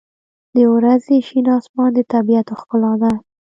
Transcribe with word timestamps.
•د 0.55 0.57
ورځې 0.75 1.15
شین 1.27 1.45
آسمان 1.57 1.89
د 1.95 1.99
طبیعت 2.13 2.47
ښکلا 2.59 2.93
ده. 3.01 3.11